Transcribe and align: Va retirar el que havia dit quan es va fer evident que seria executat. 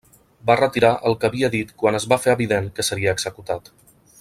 Va 0.49 0.53
retirar 0.59 0.89
el 1.09 1.17
que 1.23 1.29
havia 1.29 1.51
dit 1.57 1.75
quan 1.83 1.99
es 1.99 2.07
va 2.15 2.19
fer 2.23 2.35
evident 2.37 2.71
que 2.79 2.87
seria 2.91 3.15
executat. 3.19 3.73